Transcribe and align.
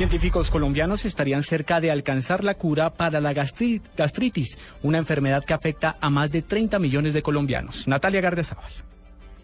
Científicos 0.00 0.50
colombianos 0.50 1.04
estarían 1.04 1.42
cerca 1.42 1.78
de 1.78 1.90
alcanzar 1.90 2.42
la 2.42 2.54
cura 2.54 2.88
para 2.88 3.20
la 3.20 3.34
gastri- 3.34 3.82
gastritis, 3.98 4.56
una 4.82 4.96
enfermedad 4.96 5.44
que 5.44 5.52
afecta 5.52 5.98
a 6.00 6.08
más 6.08 6.32
de 6.32 6.40
30 6.40 6.78
millones 6.78 7.12
de 7.12 7.20
colombianos. 7.20 7.86
Natalia 7.86 8.22
Gardezábal. 8.22 8.72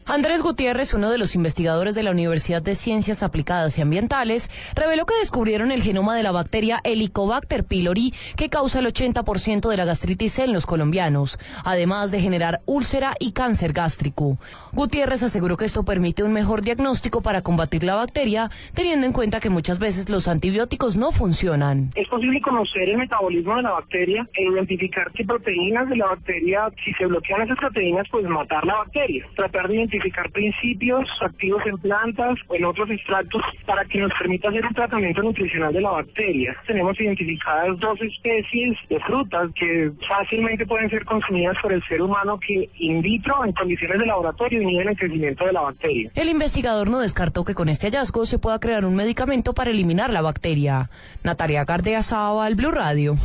Andrés 0.08 0.40
Gutiérrez, 0.40 0.94
uno 0.94 1.10
de 1.10 1.18
los 1.18 1.34
investigadores 1.34 1.96
de 1.96 2.04
la 2.04 2.12
Universidad 2.12 2.62
de 2.62 2.76
Ciencias 2.76 3.24
Aplicadas 3.24 3.76
y 3.76 3.82
Ambientales, 3.82 4.48
reveló 4.76 5.04
que 5.04 5.18
descubrieron 5.18 5.72
el 5.72 5.82
genoma 5.82 6.14
de 6.14 6.22
la 6.22 6.30
bacteria 6.30 6.78
Helicobacter 6.84 7.64
pylori, 7.64 8.14
que 8.36 8.48
causa 8.48 8.78
el 8.78 8.86
80% 8.86 9.68
de 9.68 9.76
la 9.76 9.84
gastritis 9.84 10.38
en 10.38 10.52
los 10.52 10.64
colombianos, 10.64 11.40
además 11.64 12.12
de 12.12 12.20
generar 12.20 12.60
úlcera 12.66 13.14
y 13.18 13.32
cáncer 13.32 13.72
gástrico. 13.72 14.38
Gutiérrez 14.72 15.24
aseguró 15.24 15.56
que 15.56 15.64
esto 15.64 15.84
permite 15.84 16.22
un 16.22 16.32
mejor 16.32 16.62
diagnóstico 16.62 17.20
para 17.20 17.42
combatir 17.42 17.82
la 17.82 17.96
bacteria, 17.96 18.48
teniendo 18.74 19.06
en 19.06 19.12
cuenta 19.12 19.40
que 19.40 19.50
muchas 19.50 19.80
veces 19.80 20.08
los 20.08 20.28
antibióticos 20.28 20.96
no 20.96 21.10
funcionan. 21.10 21.90
Es 21.96 22.06
posible 22.06 22.40
conocer 22.40 22.88
el 22.90 22.98
metabolismo 22.98 23.56
de 23.56 23.62
la 23.62 23.72
bacteria 23.72 24.28
e 24.34 24.44
identificar 24.44 25.10
qué 25.10 25.24
proteínas 25.24 25.88
de 25.88 25.96
la 25.96 26.06
bacteria, 26.06 26.70
si 26.84 26.92
se 26.92 27.06
bloquean 27.06 27.42
esas 27.42 27.58
proteínas, 27.58 28.06
pues 28.08 28.24
matar 28.26 28.64
la 28.64 28.76
bacteria. 28.76 29.26
Tratar 29.34 29.66
de 29.66 29.74
identificar 29.96 30.30
principios 30.30 31.08
activos 31.20 31.62
en 31.66 31.78
plantas 31.78 32.38
o 32.48 32.54
en 32.54 32.64
otros 32.64 32.90
extractos 32.90 33.42
para 33.64 33.84
que 33.84 33.98
nos 34.00 34.12
permita 34.18 34.48
hacer 34.48 34.64
un 34.64 34.74
tratamiento 34.74 35.22
nutricional 35.22 35.72
de 35.72 35.80
la 35.80 35.90
bacteria. 35.90 36.56
Tenemos 36.66 36.98
identificadas 37.00 37.78
dos 37.78 38.00
especies 38.00 38.76
de 38.88 39.00
frutas 39.00 39.50
que 39.54 39.90
fácilmente 40.06 40.66
pueden 40.66 40.90
ser 40.90 41.04
consumidas 41.04 41.56
por 41.62 41.72
el 41.72 41.82
ser 41.84 42.02
humano 42.02 42.38
que 42.38 42.68
in 42.78 43.00
vitro, 43.00 43.44
en 43.44 43.52
condiciones 43.52 43.98
de 43.98 44.06
laboratorio, 44.06 44.62
inhiben 44.62 44.88
el 44.88 44.96
crecimiento 44.96 45.46
de 45.46 45.52
la 45.52 45.62
bacteria. 45.62 46.10
El 46.14 46.28
investigador 46.28 46.88
no 46.88 47.00
descartó 47.00 47.44
que 47.44 47.54
con 47.54 47.68
este 47.68 47.86
hallazgo 47.86 48.26
se 48.26 48.38
pueda 48.38 48.60
crear 48.60 48.84
un 48.84 48.94
medicamento 48.94 49.54
para 49.54 49.70
eliminar 49.70 50.10
la 50.10 50.22
bacteria. 50.22 50.90
Natalia 51.24 51.64
Gardea 51.64 52.02
Sábal, 52.02 52.54
Blue 52.54 52.70
Radio. 52.70 53.16